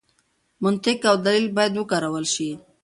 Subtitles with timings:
[0.63, 2.49] منطق او دلیل باید وکارول شي.